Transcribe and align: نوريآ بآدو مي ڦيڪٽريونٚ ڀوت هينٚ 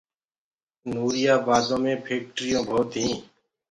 نوريآ 0.91 1.35
بآدو 1.45 1.75
مي 1.83 1.93
ڦيڪٽريونٚ 2.05 2.67
ڀوت 2.69 2.91
هينٚ 3.01 3.19